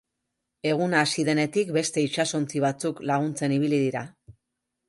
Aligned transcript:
Eguna 0.69 1.01
hasi 1.07 1.25
denetik 1.27 1.69
beste 1.77 2.05
itsasontzi 2.07 2.65
batzuk 2.65 3.05
laguntzen 3.13 3.57
ibili 3.59 3.87
dira. 3.87 4.05